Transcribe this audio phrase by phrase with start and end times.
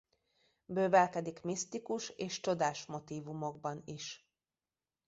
[0.65, 4.29] Bővelkedik misztikus és csodás motívumokban is.